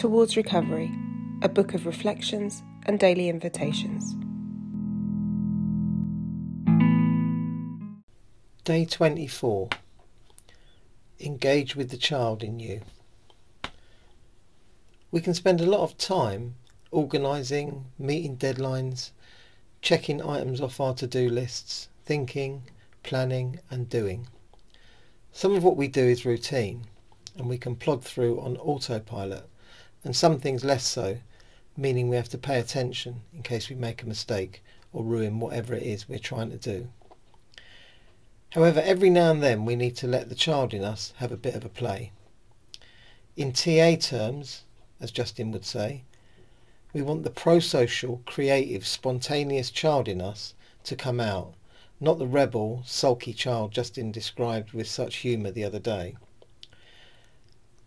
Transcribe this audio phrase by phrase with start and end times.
[0.00, 0.90] Towards Recovery,
[1.42, 4.16] a book of reflections and daily invitations.
[8.64, 9.68] Day 24
[11.20, 12.80] Engage with the child in you.
[15.10, 16.54] We can spend a lot of time
[16.90, 19.10] organising, meeting deadlines,
[19.82, 22.62] checking items off our to do lists, thinking,
[23.02, 24.28] planning, and doing.
[25.30, 26.86] Some of what we do is routine,
[27.36, 29.46] and we can plod through on autopilot,
[30.04, 31.18] and some things less so,
[31.76, 35.74] meaning we have to pay attention in case we make a mistake or ruin whatever
[35.74, 36.88] it is we're trying to do.
[38.50, 41.36] However, every now and then we need to let the child in us have a
[41.36, 42.10] bit of a play.
[43.36, 44.62] In TA terms,
[45.00, 46.02] as Justin would say,
[46.92, 51.54] we want the prosocial, creative, spontaneous child in us to come out,
[52.00, 56.16] not the rebel, sulky child Justin described with such humour the other day.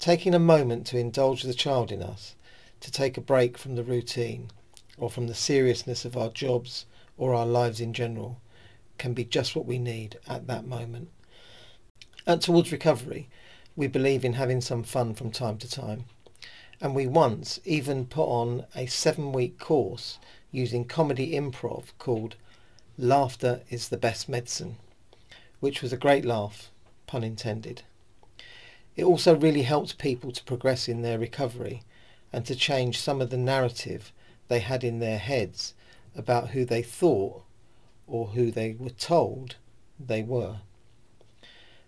[0.04, 2.36] Taking a moment to indulge the child in us,
[2.82, 4.52] to take a break from the routine,
[4.98, 6.86] or from the seriousness of our jobs
[7.18, 8.42] or our lives in general,
[8.98, 11.10] can be just what we need at that moment.
[12.28, 13.30] At Towards Recovery,
[13.78, 16.04] we believe in having some fun from time to time,
[16.82, 20.20] and we once even put on a seven week course
[20.52, 22.36] using comedy improv called
[22.98, 24.76] Laughter is the Best Medicine,
[25.62, 26.72] which was a great laugh,
[27.08, 27.84] pun intended.
[28.96, 31.84] It also really helped people to progress in their recovery
[32.32, 34.12] and to change some of the narrative
[34.48, 35.74] they had in their heads
[36.16, 37.44] about who they thought
[38.08, 39.56] or who they were told
[40.00, 40.58] they were.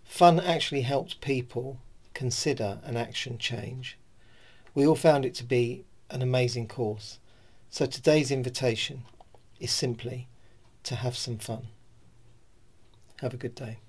[0.03, 1.80] Fun actually helped people
[2.14, 3.98] consider an action change.
[4.73, 7.20] We all found it to be an amazing course.
[7.70, 9.03] So today's invitation
[9.59, 10.28] is simply
[10.83, 11.67] to have some fun.
[13.22, 13.80] Have a good day.